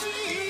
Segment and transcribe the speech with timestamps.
[0.00, 0.49] 心。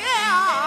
[0.00, 0.61] 아.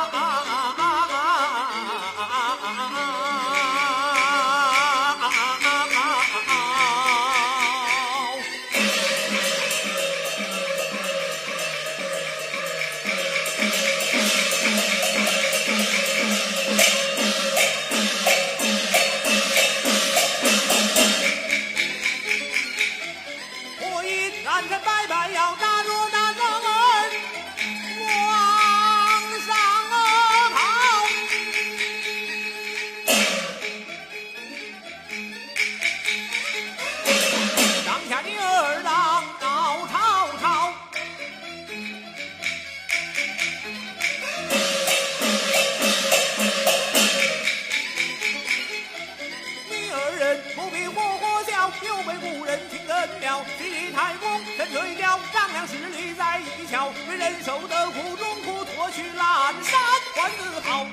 [55.67, 59.79] 实力在，一瞧为人受的苦中苦，脱去烂衫
[60.13, 60.85] 换紫袍。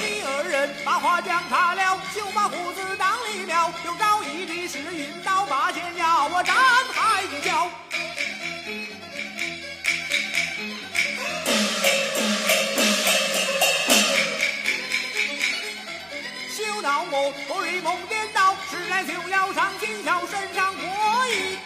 [0.00, 3.72] 你二人把花枪插了，就把胡子当立庙。
[3.86, 6.54] 又招一比是运刀八剑腰，我展
[6.92, 7.70] 寒刀。
[16.54, 18.17] 休恼我，我与你。
[19.04, 21.58] 就要上金桥，身上火意。